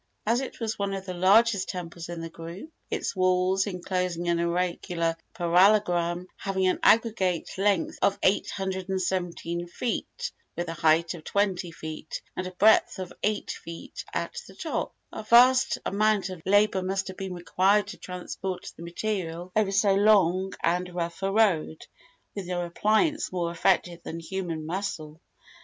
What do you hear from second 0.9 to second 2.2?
of the largest temples